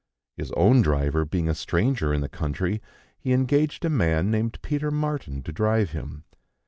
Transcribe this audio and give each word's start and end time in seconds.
His 0.35 0.51
own 0.53 0.81
driver 0.81 1.25
being 1.25 1.47
a 1.47 1.53
stranger 1.53 2.11
in 2.11 2.21
the 2.21 2.27
country, 2.27 2.81
he 3.19 3.33
engaged 3.33 3.85
a 3.85 3.89
man 3.91 4.31
named 4.31 4.59
Peter 4.63 4.89
Martin 4.89 5.43
to 5.43 5.51
drive 5.53 5.91
him. 5.91 6.23